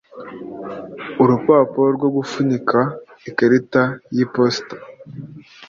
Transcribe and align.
urupapuro 1.21 1.89
rwo 1.97 2.09
gufunikamo 2.15 2.93
ikarita 3.29 3.83
y 4.15 4.19
iposita 4.25 4.75